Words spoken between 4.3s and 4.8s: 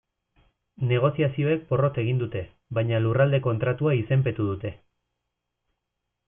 dute.